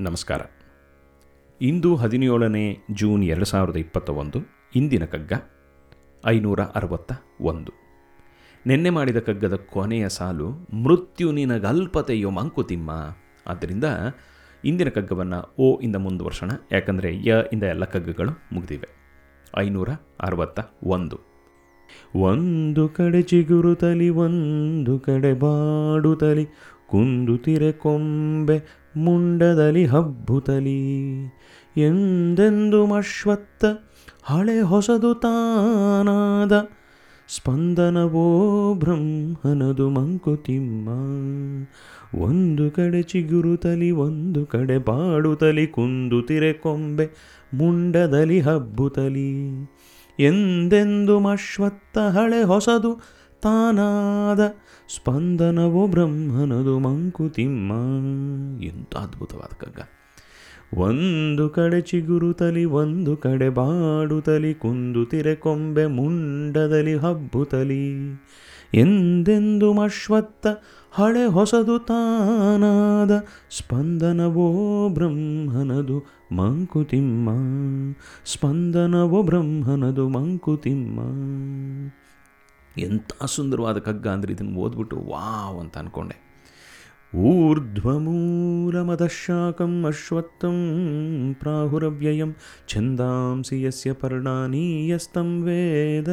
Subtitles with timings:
[0.00, 0.40] ನಮಸ್ಕಾರ.
[1.60, 4.38] ಇಂದು ಹದಿನೇಳನೇ ಜೂನ್ ಎರಡು ಸಾವಿರದ ಇಪ್ಪತ್ತ ಒಂದು
[4.76, 5.32] ಇಂದಿನ ಕಗ್ಗ
[6.26, 7.72] ಐನೂರ ಅರವತ್ತ ಒಂದು
[8.66, 10.50] ನಿನ್ನೆ ಮಾಡಿದ ಕಗ್ಗದ ಕೊನೆಯ ಸಾಲು
[10.82, 12.90] ಮೃತ್ಯು ನಿನಗಲ್ಪತೆಯೋ ಮಂಕುತಿಮ್ಮ.
[13.46, 13.84] ಆದ್ದರಿಂದ
[14.64, 16.50] ಇಂದಿನ ಕಗ್ಗವನ್ನು ಓ ಇಂದ ಮುಂದುವರ್ಸೋಣ.
[16.72, 18.88] ಯಾಕಂದರೆ ಯ ಇಂದ ಎಲ್ಲ ಕಗ್ಗಗಳು ಮುಗಿದಿವೆ.
[19.58, 19.88] ಐನೂರ
[20.20, 21.32] ಅರವತ್ತ ಒಂದು
[22.14, 26.46] ಒಂದು ಕಡೆ ಚಿಗುರುತಲಿ ಒಂದು ಕಡೆ ಬಾಡುತ್ತಲಿ
[26.86, 31.24] ಕುಂದುತಿರೆ ಕೊಂಬೆ ಮುಂಡದಲ್ಲಿ ಹಬ್ಬುತಲಿ.
[31.76, 33.64] ಎಂದೆಂದು ಅಶ್ವತ್ಥ
[34.22, 36.68] ಹಳೆ ಹೊಸದು ತಾನಾದ
[37.36, 40.88] ಸ್ಪಂದನವೋ ಬ್ರಹ್ಮನದು ಮಂಕುತಿಮ್ಮ.
[42.18, 47.10] ಒಂದು ಕಡೆ ಚಿಗುರುತಲಿ ಒಂದು ಕಡೆ ಬಾಡುತಲಿ ಕುಂದುತಿರೆ ಕೊಂಬೆ
[47.54, 49.62] ಮುಂಡದಲಿ ಹಬ್ಬುತಲಿ.
[50.18, 53.00] ಎಂದೆಂದು ಅಶ್ವತ್ಥ ಹಳೆ ಹೊಸದು
[53.42, 54.40] ತಾನಾದ
[54.96, 57.72] ಸ್ಪಂದನವೋ ಬ್ರಹ್ಮನದು ಮಂಕುತಿಮ್ಮ.
[58.62, 59.80] ಎಂತ ಅದ್ಭುತವಾದ ಕಗ್ಗ.
[60.78, 68.12] ಒಂದು ಕಡೆ ಚಿಗುರುತಲಿ ಒಂದು ಕಡೆ ಬಾಡುತಲಿ ಕುಂದುತಿರೆ ಕೊಂಬೆ ಮುಂಡದಲ್ಲಿ ಹಬ್ಬುತಲಿ
[68.74, 70.46] ಎಂದೆಂದು ಅಶ್ವತ್ಥ
[70.92, 73.24] ಹಳೆ ಹೊಸದು ತಾನಾದ
[73.58, 77.28] ಸ್ಪಂದನವೋ ಬ್ರಹ್ಮನದು ಮಂಕುತಿಮ್ಮ.
[78.26, 81.00] ಸ್ಪಂದನವೋ ಬ್ರಹ್ಮನದು ಮಂಕುತಿಮ್ಮ.
[82.76, 86.31] ಎಂಥ ಸುಂದರವಾದ ಕಗ್ಗ ಅಂದರೆ ಇದನ್ನು ಓದ್ಬಿಟ್ಟು ವಾವ್ ಅಂತ ಅಂದ್ಕೊಂಡೆ
[87.14, 90.54] ऊर्ध्वमूलमधः शाकम् अश्वत्थं
[91.34, 92.32] प्राहुरव्ययं
[92.68, 95.42] छन्दांसि यस्य पर्णानी यस्तं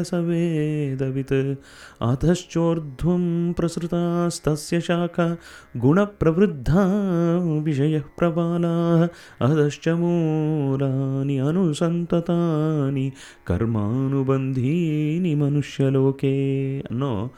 [0.03, 1.55] स वेदवित्।
[2.01, 5.37] अधश्चोर्ध्वं प्रसृतास्तस्य शाखा
[5.77, 6.85] गुणप्रवृद्धा
[7.63, 9.07] विषयः प्रबालाः।
[9.47, 13.11] अधश्च मूलानि अनुसन्ततानि
[13.47, 17.31] कर्मानुबन्धीनि मनुष्यलोके। नो।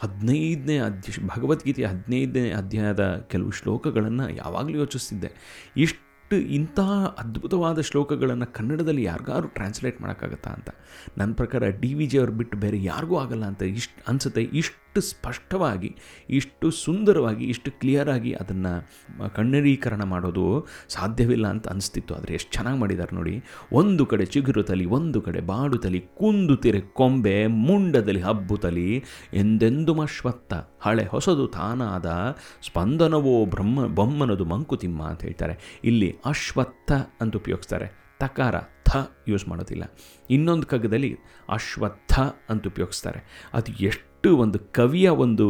[0.00, 5.30] ಹದಿನೈದನೇ ಅಧ್ಯ, ಭಗವದ್ಗೀತೆಯ ಹದಿನೈದನೇ ಅಧ್ಯಾಯದ ಕೆಲವು ಶ್ಲೋಕಗಳನ್ನು ಯಾವಾಗಲೂ ಯೋಚಿಸ್ತಿದ್ದೆ.
[5.76, 10.70] ಇಷ್ಟು ಇಂತಹ ಅದ್ಭುತವಾದ ಶ್ಲೋಕಗಳನ್ನು ಕನ್ನಡದಲ್ಲಿ ಯಾರಿಗಾರು ಟ್ರಾನ್ಸ್ಲೇಟ್ ಮಾಡೋಕ್ಕಾಗತ್ತಾ ಅಂತ.
[11.18, 15.96] ನನ್ನ ಪ್ರಕಾರ ಡಿ ವಿ ಜಿ ಅವ್ರು ಬಿಟ್ಟು ಬೇರೆ ಯಾರಿಗೂ ಆಗಲ್ಲ ಅಂತ ಇಷ್ಟು ಅನಿಸುತ್ತೆ, ಇಷ್ಟು ಸ್ಪಷ್ಟವಾಗಿ,
[16.30, 18.88] ಇಷ್ಟು ಸುಂದರವಾಗಿ, ಇಷ್ಟು ಕ್ಲಿಯರಾಗಿ ಅದನ್ನು
[19.34, 22.14] ಕಣ್ಣರೀಕರಣ ಮಾಡೋದು ಸಾಧ್ಯವಿಲ್ಲ ಅಂತ ಅನಿಸ್ತಿತ್ತು.
[22.14, 23.42] ಆದರೆ ಎಷ್ಟು ಚೆನ್ನಾಗಿ ಮಾಡಿದ್ದಾರೆ ನೋಡಿ.
[23.72, 28.22] ಒಂದು ಕಡೆ ಚಿಗುರು ತಲಿ, ಒಂದು ಕಡೆ ಬಾಡು ತಲಿ, ಕುಂದು ತಿರೆ, ಕೊಂಬೆ, ಮುಂಡದಲ್ಲಿ
[28.62, 32.36] ತಲಿ, ಎಂದೆಂದು ಮಶ್ವತ್ತ, ಹಳೆ ಹೊಸದು ತಾನಾದ
[32.66, 35.80] ಸ್ಪಂದನವೋ ಬ್ರಹ್ಮ, ಬೊಮ್ಮನದು ಮಂಕುತಿಮ್ಮ ಅಂತ ಹೇಳ್ತಾರೆ.
[35.84, 38.00] ಇಲ್ಲಿ ಅಶ್ವತ್ಥ ಅಂತ ಉಪಯೋಗಿಸ್ತಾರೆ.
[38.18, 38.54] ತಕಾರ.
[38.90, 38.96] ಥ
[39.28, 39.84] ಯೂಸ್ ಮಾಡೋದಿಲ್ಲ.
[40.30, 41.10] ಇನ್ನೊಂದು ಕಗ್ಗದಲ್ಲಿ
[41.48, 42.12] ಅಶ್ವತ್ಥ
[42.50, 43.20] ಅಂತ ಉಪಯೋಗಿಸ್ತಾರೆ.
[43.54, 45.44] ಅದು ಎಷ್ಟು ಒಂದು ಕವಿಯ ಒಂದು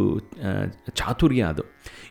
[0.94, 1.62] ಚಾತುರ್ಯ ಅದು.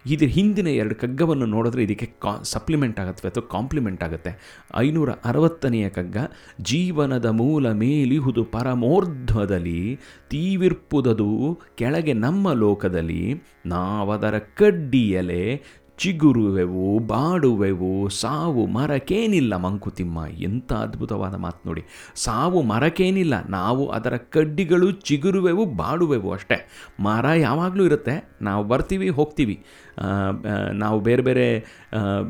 [0.06, 4.31] ಇದ್ರ ಹಿಂದಿನ ಎರಡು ಕಗ್ಗವನ್ನು ನೋಡಿದ್ರೆ ಇದಕ್ಕೆ ಕಾ ಸಪ್ಲಿಮೆಂಟ್ ಆಗುತ್ತೆ, ಅಥವಾ ಕಾಂಪ್ಲಿಮೆಂಟ್ ಆಗುತ್ತೆ.
[4.78, 6.18] ಐನೂರ ಅರವತ್ತನೆಯ ಕಗ್ಗ,
[6.62, 11.31] ಜೀವನದ ಮೂಲ ಮೇಲಿಹುದು ಪರಮೋರ್ಧ್ವದಲ್ಲಿ, ತೀವಿರ್ಪುದದು
[11.75, 13.23] ಕೆಳಗೆ ನಮ್ಮ ಲೋಕದಲ್ಲಿ,
[13.66, 15.44] ನಾವದರ ಕಡ್ಡಿಯಲೆ
[16.00, 20.20] ಚಿಗುರುವೆವು, ಬಾಡುವೆವು, ಸಾವು ಮರಕ್ಕೇನಿಲ್ಲ ಮಂಕುತಿಮ್ಮ.
[20.40, 21.84] ಎಂಥ ಅದ್ಭುತವಾದ ಮಾತು ನೋಡಿ.
[22.16, 26.58] ಸಾವು ಮರಕ್ಕೇನಿಲ್ಲ ನಾವು ಅದರ ಕಡ್ಡಿಗಳು ಚಿಗುರುವೆವು, ಬಾಡುವೆವು ಅಷ್ಟೇ.
[27.00, 28.16] ಮರ ಯಾವಾಗಲೂ ಇರುತ್ತೆ.
[28.42, 29.56] ನಾವು ಬರ್ತೀವಿ, ಹೋಗ್ತೀವಿ.
[30.74, 31.46] ನಾವು ಬೇರೆ ಬೇರೆ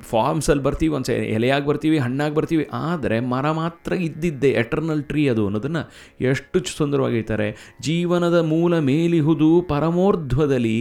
[0.01, 2.65] ಫಾರ್ಮ್ಸಲ್ಲಿ ಬರ್ತೀವಿ ಒಂದು ಎಲೆಯಾಗಿ ಬರ್ತೀವಿ, ಹಣ್ಣಾಗಿ ಬರ್ತೀವಿ.
[2.73, 5.83] ಆದರೆ ಮರ ಮಾತ್ರ ಇದ್ದಿದ್ದೆ, ಎಟರ್ನಲ್ ಟ್ರೀ ಅದು ಅನ್ನೋದನ್ನು
[6.21, 7.49] ಎಷ್ಟು ಸುಂದರವಾಗಿ ಹೇಳ್ತಾರೆ.
[7.81, 10.77] ಜೀವನದ ಮೂಲ ಮೇಲಿಹುದು ಪರಮೋರ್ಧ್ವದಲ್ಲಿ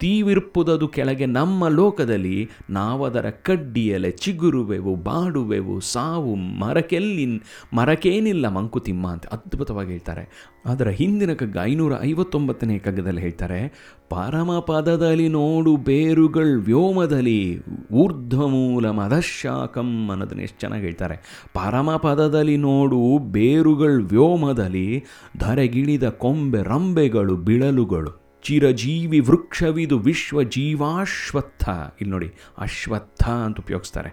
[0.00, 10.50] ತೀವಿರ್ಪುದದು ಕೆಳಗೆ ನಮ್ಮ ಲೋಕದಲ್ಲಿ ನಾವದರ ಕಡ್ಡಿಯಲೆ ಚಿಗುರುವೆವು, ಬಾಡುವೆವು, ಸಾವು ಮರಕೆಲ್ಲಿ ಮರಕೇನಿಲ್ಲ ಮಂಕುತಿಮ್ಮ ಅಂತ ಅದ್ಭುತವಾಗಿ ಹೇಳ್ತಾರೆ.
[10.66, 17.62] ಅದರ ಹಿಂದಿನ ಕಗ್ಗ ಐನೂರ ಐವತ್ತೊಂಬತ್ತನೇ ಕಗ್ಗದಲ್ಲಿ ಹೇಳ್ತಾರೆ ಪರಮ ಪದದಲ್ಲಿ ನೋಡು ಬೇರುಗಳು ವ್ಯೋಮದಲ್ಲಿ
[17.92, 21.48] ಊರ್ಧ್ವಮೂಲ ಮದಶಾಕಂ ಅನ್ನೋದನ್ನ ಎಷ್ಟು ಚೆನ್ನಾಗಿ ಹೇಳ್ತಾರೆ.
[21.54, 25.04] ಪರಮ ಪದದಲ್ಲಿ ನೋಡು ಬೇರುಗಳು ವ್ಯೋಮದಲ್ಲಿ,
[25.38, 31.64] ಧರೆಗಿಳಿದ ಕೊಂಬೆ ರಂಬೆಗಳು, ಬಿಳಲುಗಳು ಚಿರಜೀವಿ ವೃಕ್ಷವಿದು ವಿಶ್ವ ಜೀವಾಶ್ವತ್ಥ
[32.00, 32.28] ಇಲ್ಲಿ ನೋಡಿ,
[32.58, 34.10] ಅಶ್ವತ್ಥ ಅಂತ ಉಪಯೋಗಿಸ್ತಾರೆ.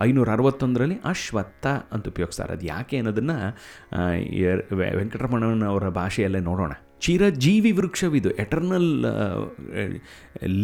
[0.00, 2.52] ಐನೂರ ಅರವತ್ತೊಂದರಲ್ಲಿ ಅಶ್ವತ್ಥ ಅಂತ ಉಪಯೋಗಿಸ್ತಾರೆ.
[2.52, 3.38] ಅದು ಯಾಕೆ ಅನ್ನೋದನ್ನು
[4.98, 6.72] ವೆಂಕಟರಮಣನವರ ಭಾಷೆಯಲ್ಲೇ ನೋಡೋಣ.
[7.00, 8.90] ಚಿರಜೀವಿ ವೃಕ್ಷವಿದು ಎಟರ್ನಲ್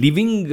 [0.02, 0.52] ಲಿವಿಂಗ್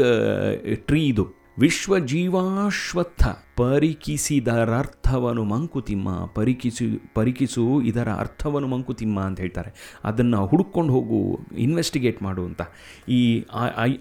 [0.88, 1.26] ಟ್ರೀ ಇದು.
[1.60, 3.24] ವಿಶ್ವ ಜೀವಾಶ್ವತ್ಥ
[3.58, 10.00] ಪರಿಕಿಸಿದರ ಅರ್ಥವನ್ನು ಮಂಕುತಿಮ್ಮ, ಪರಿಕಿಸು ಪರಿಕಿಸು ಇದರ ಅರ್ಥವನ್ನು ಮಂಕುತಿಮ್ಮ ಅಂತ ಹೇಳ್ತಾರೆ.
[10.04, 12.62] ಅದನ್ನು ಹುಡುಕೊಂಡು ಹೋಗು ಇನ್ವೆಸ್ಟಿಗೇಟ್ ಮಾಡು ಅಂತ.
[13.10, 13.46] ಈ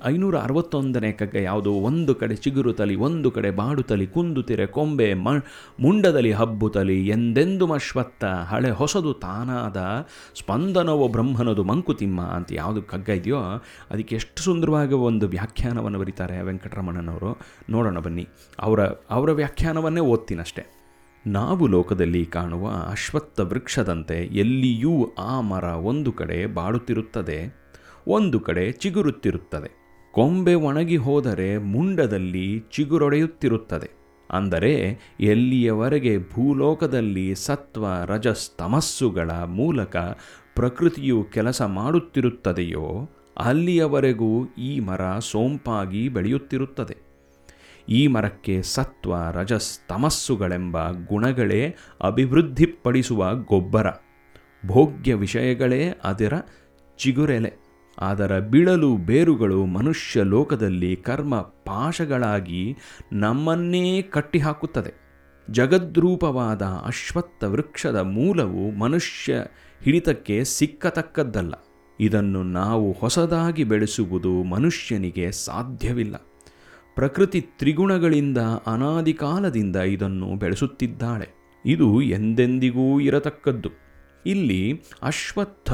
[0.05, 5.29] ಐನೂರ ಅರವತ್ತೊಂದನೇ ಕಗ್ಗ ಯಾವುದು ಒಂದು ಕಡೆ ಚಿಗುರು ತಲಿ, ಒಂದು ಕಡೆ ಬಾಡು ತಲಿ ಕುಂದುತಿರೆ ಕೊಂಬೆ, ಮ,
[5.81, 6.33] ಮುಂಡದಲ್ಲಿ
[6.73, 10.07] ತಲಿ ಎಂದೆಂದು ಮಶ್ವತ್ತ, ಹಳೆ ಹೊಸದು ತಾನಾದ
[10.39, 13.37] ಸ್ಪಂದನವೋ ಬ್ರಹ್ಮನದು ಮಂಕುತಿಮ್ಮ ಅಂತ ಯಾವುದು ಕಗ್ಗ ಇದೆಯೋ,
[13.91, 17.39] ಅದಕ್ಕೆ ಎಷ್ಟು ಸುಂದರವಾಗಿ ಒಂದು ವ್ಯಾಖ್ಯಾನವನ್ನು ಬರೀತಾರೆ ವೆಂಕಟರಮಣನವರು.
[17.71, 18.29] ನೋಡೋಣ ಬನ್ನಿ.
[18.61, 18.81] ಅವರ
[19.11, 20.63] ಅವರ ವ್ಯಾಖ್ಯಾನವನ್ನೇ ಓದ್ತೀನಷ್ಟೆ.
[21.27, 27.55] ನಾವು ಲೋಕದಲ್ಲಿ ಕಾಣುವ ಅಶ್ವತ್ಥ ವೃಕ್ಷದಂತೆ ಎಲ್ಲಿಯೂ ಆ ಮರ ಒಂದು ಕಡೆ ಬಾಡುತ್ತಿರುತ್ತದೆ
[28.09, 29.71] ಒಂದು ಕಡೆ ಚಿಗುರುತ್ತಿರುತ್ತದೆ.
[30.13, 33.91] ಕೊಂಬೆ ಒಣಗಿ ಹೋದರೆ ಮುಂಡದಲ್ಲಿ ಚಿಗುರೊಡೆಯುತ್ತಿರುತ್ತದೆ.
[34.31, 39.97] ಅಂದರೆ ಎಲ್ಲಿಯವರೆಗೆ ಭೂಲೋಕದಲ್ಲಿ ಸತ್ವ, ರಜಸ್, ತಮಸ್ಸುಗಳ ಮೂಲಕ
[40.55, 47.06] ಪ್ರಕೃತಿಯು ಕೆಲಸ ಮಾಡುತ್ತಿರುತ್ತದೆಯೋ, ಅಲ್ಲಿಯವರೆಗೂ ಈ ಮರ ಸೋಂಪಾಗಿ ಬೆಳೆಯುತ್ತಿರುತ್ತದೆ.
[47.89, 53.87] ಈ ಮರಕ್ಕೆ ಸತ್ವ, ರಜಸ್, ತಮಸ್ಸುಗಳೆಂಬ ಗುಣಗಳೇ ಅಭಿವೃದ್ಧಿಪಡಿಸುವ ಗೊಬ್ಬರ.
[54.67, 56.33] ಭೋಗ್ಯ ವಿಷಯಗಳೇ ಅದರ
[56.99, 57.53] ಚಿಗುರೆಲೆ.
[57.99, 62.77] ಅದರ ಬಿಳಲು ಬೇರುಗಳು ಮನುಷ್ಯ ಲೋಕದಲ್ಲಿ ಕರ್ಮ ಪಾಶಗಳಾಗಿ
[63.13, 64.95] ನಮ್ಮನ್ನೇ ಕಟ್ಟಿಹಾಕುತ್ತದೆ.
[65.51, 69.35] ಜಗದ್ರೂಪವಾದ ಅಶ್ವತ್ಥ ವೃಕ್ಷದ ಮೂಲವು ಮನುಷ್ಯ
[69.83, 71.55] ಹಿಡಿತಕ್ಕೆ ಸಿಕ್ಕತಕ್ಕದ್ದಲ್ಲ.
[72.01, 76.15] ಇದನ್ನು ನಾವು ಹೊಸದಾಗಿ ಬೆಳೆಸುವುದು ಮನುಷ್ಯನಿಗೆ ಸಾಧ್ಯವಿಲ್ಲ.
[76.97, 81.29] ಪ್ರಕೃತಿ ತ್ರಿಗುಣಗಳಿಂದ ಅನಾದಿ ಕಾಲದಿಂದ ಇದನ್ನು ಬೆಳೆಸುತ್ತಿದ್ದಾಳೆ.
[81.67, 83.69] ಇದು ಎಂದೆಂದಿಗೂ ಇರತಕ್ಕದ್ದು.
[84.27, 85.73] ಇಲ್ಲಿ ಅಶ್ವತ್ಥ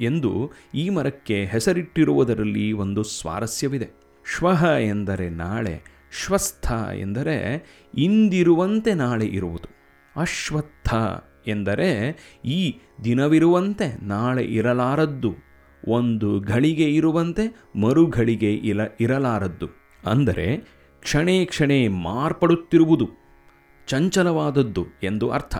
[0.00, 3.90] ಎಂದು ಈ ಮರಕ್ಕೆ ಹೆಸರಿಟ್ಟಿರುವುದರಲ್ಲಿ ಒಂದು ಸ್ವಾರಸ್ಯವಿದೆ.
[4.36, 5.82] ಶ್ವಃ ಎಂದರೆ ನಾಳೆ,
[6.24, 7.66] ಶ್ವಸ್ಥ ಎಂದರೆ
[7.98, 9.68] ಇಂದಿರುವಂತೆ ನಾಳೆ ಇರುವುದು.
[10.20, 10.94] ಅಶ್ವತ್ಥ
[11.48, 15.34] ಎಂದರೆ ಈ ದಿನವಿರುವಂತೆ ನಾಳೆ ಇರಲಾರದ್ದು.
[15.88, 19.81] ಒಂದು ಘಳಿಗೆ ಇರುವಂತೆ ಮರುಘಳಿಗೆ ಇಲ, ಇರಲಾರದ್ದು.
[20.04, 20.56] ಅಂದರೆ
[21.00, 23.08] ಕ್ಷಣೇ ಕ್ಷಣೇ ಮಾರ್ಪಡುತ್ತಿರುವುದು
[23.88, 25.56] ಚಂಚಲವಾದದ್ದು ಎಂದು ಅರ್ಥ.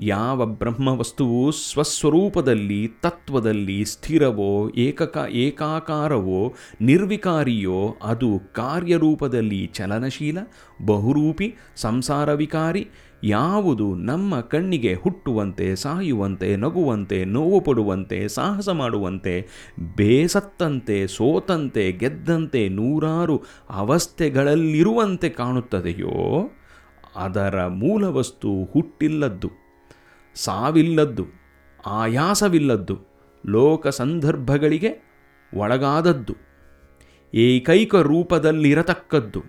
[0.00, 10.38] ಯಾವ ಬ್ರಹ್ಮವಸ್ತುವು ಸ್ವಸ್ವರೂಪದಲ್ಲಿ ತತ್ವದಲ್ಲಿ ಸ್ಥಿರವೋ ಏಕಕ ಏಕಾಕಾರವೋ ನಿರ್ವಿಕಾರಿಯೋ ಅದು ಕಾರ್ಯರೂಪದಲ್ಲಿ ಚಲನಶೀಲ,
[10.86, 12.88] ಬಹುರೂಪಿ ಸಂಸಾರ ವಿಕಾರಿ
[13.24, 19.48] ಯಾವುದು ನಮ್ಮ ಕಣ್ಣಿಗೆ ಹುಟ್ಟುವಂತೆ, ಸಾಯುವಂತೆ, ನಗುವಂತೆ, ನೋವು ಪಡುವಂತೆ, ಸಾಹಸ ಮಾಡುವಂತೆ,
[19.96, 26.50] ಬೇಸತ್ತಂತೆ, ಸೋತಂತೆ, ಗೆದ್ದಂತೆ ನೂರಾರು ಅವಸ್ಥೆಗಳಲ್ಲಿರುವಂತೆ ಕಾಣುತ್ತದೆಯೋ,
[27.16, 29.50] ಅದರ ಮೂಲವಸ್ತು ಹುಟ್ಟಿಲ್ಲದ್ದು,
[30.34, 31.26] ಸಾವಿಲ್ಲದ್ದು,
[31.86, 32.98] ಆಯಾಸವಿಲ್ಲದ್ದು
[33.46, 35.08] ಲೋಕ ಸಂದರ್ಭಗಳಿಗೆ
[35.56, 36.34] ಒಳಗಾದದ್ದು,
[37.34, 39.40] ಏಕೈಕ ರೂಪದಲ್ಲಿರತಕ್ಕದ್ದು,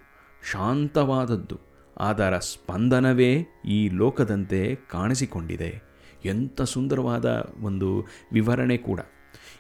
[0.52, 1.69] ಶಾಂತವಾದದ್ದು.
[2.00, 5.90] ಅದರ ಸ್ಪಂದನವೇ ಈ ಲೋಕದಂತೆ ಕಾಣಿಸಿಕೊಂಡಿದೆ.
[6.26, 9.00] ಎಂಥ ಸುಂದರವಾದ ಒಂದು ವಿವರಣೆ ಕೂಡ.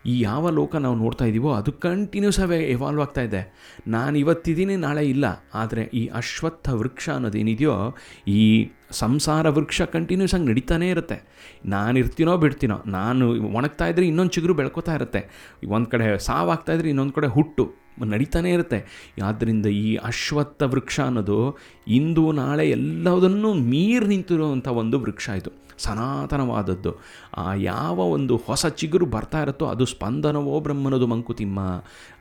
[0.05, 3.53] ಈ ಯಾವ ಲೋಕ ನಾವು ನೋಡ್ತಾ ಇದ್ದೀವೋ ಅದು ಕಂಟಿನ್ಯೂಸ್ ಆಗಿ ಎವಾಲ್ವ್ ಆಗ್ತಾ ಇದೆ.
[3.87, 5.25] ನಾನು ಇವತ್ತಿದ್ದೀನಿ ನಾಳೆ ಇಲ್ಲ.
[5.53, 7.95] ಆದರೆ ಈ ಅಶ್ವತ್ಥ ವೃಕ್ಷ ಅನ್ನೋದೇನಿದೆಯೋ,
[8.27, 11.21] ಈ ಸಂಸಾರ ವೃಕ್ಷ ಕಂಟಿನ್ಯೂಸ್ ಆಗಿ ನಡೀತಾನೇ ಇರುತ್ತೆ.
[11.65, 15.53] ನಾನು ಇರ್ತೀನೋ ಬಿಡ್ತೀನೋ, ನಾನು ಒಣಗ್ತಾ ಇದ್ರೆ ಇನ್ನೊಂದು ಚಿಗುರು ಬೆಳ್ಕೋತಾ ಇರುತ್ತೆ.
[15.67, 17.88] ಒಂದು ಕಡೆ ಸಾವಾಗ್ತಾ ಇದ್ರೆ ಇನ್ನೊಂದು ಕಡೆ ಹುಟ್ಟು.
[18.05, 19.09] ನಡೀತಾನೇ ಇರುತ್ತೆ.
[19.23, 21.57] ಆದ್ದರಿಂದ ಈ ಅಶ್ವತ್ಥ ವೃಕ್ಷ ಅನ್ನೋದು
[21.87, 25.69] ಇಂದು ನಾಳೆ ಎಲ್ಲದನ್ನೂ ಮೀರಿ ನಿಂತಿರುವಂಥ ಒಂದು ವೃಕ್ಷ ಇದು.
[25.77, 26.95] ಸನಾತನವಾದದ್ದು.
[27.37, 31.59] ಆ ಯಾವ ಒಂದು ಹೊಸ ಚಿಗುರು ಬರ್ತಾ ಇರುತ್ತೋ ಅದು ಸ್ಪಂದನವೋ ಬ್ರಹ್ಮನದು ಮಂಕುತಿಮ್ಮ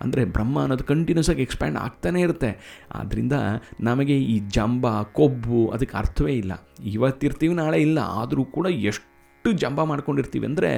[0.01, 2.85] ಅಂದರೆ ಬ್ರಹ್ಮ ಅನ್ನೋದು ಕಂಟಿನ್ಯೂಸ್ ಆಗಿ ಎಕ್ಸ್ಪ್ಯಾಂಡ್ ಆಗ್ತಾನೇ ಇರುತ್ತೆ.
[2.95, 3.33] ಆದ್ದರಿಂದ
[3.81, 6.69] ನಮಗೆ ಈ ಜಂಬ, ಕೊಬ್ಬು ಅದಕ್ಕೆ ಅರ್ಥವೇ ಇಲ್ಲ.
[6.85, 7.99] ಇವತ್ತಿರ್ತೀವಿ, ನಾಳೆ ಇಲ್ಲ.
[7.99, 9.18] ಆದರೂ ಕೂಡ ಎಷ್ಟು
[9.63, 10.71] ಜಂಬ ಮಾಡ್ಕೊಂಡಿರ್ತೀವಿ ಅಂದರೆ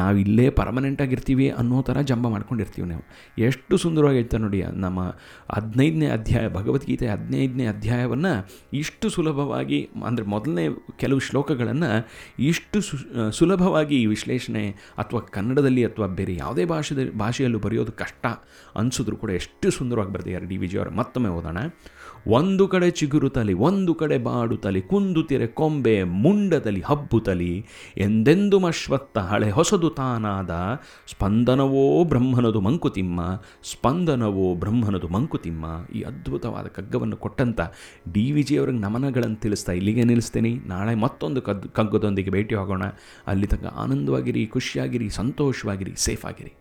[0.00, 3.04] ನಾವು ಇಲ್ಲೇ ಪರ್ಮನೆಂಟಾಗಿರ್ತೀವಿ ಅನ್ನೋ ಥರ ಜಂಬ ಮಾಡ್ಕೊಂಡಿರ್ತೀವಿ ನಾವು.
[3.48, 5.00] ಎಷ್ಟು ಸುಂದರವಾಗಿರ್ತಾರೆ ನೋಡಿ, ನಮ್ಮ
[5.56, 8.32] ಹದಿನೈದನೇ ಅಧ್ಯಾಯ ಭಗವದ್ಗೀತೆ ಹದಿನೈದನೇ ಅಧ್ಯಾಯವನ್ನು
[8.82, 9.80] ಇಷ್ಟು ಸುಲಭವಾಗಿ,
[10.10, 10.66] ಅಂದರೆ ಮೊದಲನೇ
[11.04, 11.90] ಕೆಲವು ಶ್ಲೋಕಗಳನ್ನು
[12.50, 12.80] ಇಷ್ಟು
[13.40, 14.64] ಸುಲಭವಾಗಿ ವಿಶ್ಲೇಷಣೆ
[15.04, 18.26] ಅಥವಾ ಕನ್ನಡದಲ್ಲಿ ಅಥವಾ ಬೇರೆ ಯಾವುದೇ ಭಾಷೆದ, ಭಾಷೆಯಲ್ಲೂ ಬರೆಯೋದು ಕಷ್ಟ
[18.80, 20.90] ಅನಿಸಿದ್ರು ಕೂಡ ಎಷ್ಟು ಸುಂದರವಾಗಿ ಬರ್ದಿದ್ದಾರೆ ಡಿ ವಿ ಅವರು.
[21.00, 21.58] ಮತ್ತೊಮ್ಮೆ ಓದೋಣ.
[22.36, 27.52] ಒಂದು ಕಡೆ ಚಿಗುರು ತಲೆ, ಒಂದು ಕಡೆ ಬಾಡು ತಲೆ ಕುಂದುತಿರೆ ಕೊಂಬೆ, ಮುಂಡದಲ್ಲಿ ಹಬ್ಬುತ್ತಲಿ
[28.06, 30.52] ಎಂದೆಂದು ಮಶ್ವತ್ತ ಹಳೆ ಹೊಸದು ತಾನಾದ,
[31.10, 33.20] ಸ್ಪಂದನವೋ ಬ್ರಹ್ಮನದು ಮಂಕುತಿಮ್ಮ,
[33.72, 35.64] ಸ್ಪಂದನವೋ ಬ್ರಹ್ಮನದು ಮಂಕುತಿಮ್ಮ.
[35.94, 37.60] ಈ ಅದ್ಭುತವಾದ ಕಗ್ಗವನ್ನು ಕೊಟ್ಟಂಥ
[38.12, 40.52] ಡಿ ವಿ ಜಿ ಅವ್ರಿಗೆ ನಮನಗಳನ್ನು ತಿಳಿಸ್ತಾ ಇಲ್ಲಿಗೆ ನಿಲ್ಲಿಸ್ತೇನೆ.
[40.66, 42.84] ನಾಳೆ ಮತ್ತೊಂದು ಕದ್ದು ಕಗ್ಗದೊಂದಿಗೆ ಭೇಟಿ ಆಗೋಣ.
[43.26, 46.52] ಅಲ್ಲಿ ತನಕ ಆನಂದವಾಗಿರಿ, ಖುಷಿಯಾಗಿರಿ, ಸಂತೋಷವಾಗಿರಿ ಸೇಫ್ ಆಗಿರಿ